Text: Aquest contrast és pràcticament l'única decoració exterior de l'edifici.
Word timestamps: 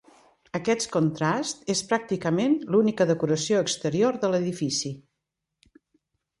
Aquest 0.59 0.87
contrast 0.95 1.61
és 1.73 1.83
pràcticament 1.91 2.57
l'única 2.77 3.09
decoració 3.11 3.63
exterior 3.67 4.21
de 4.25 4.33
l'edifici. 4.33 4.95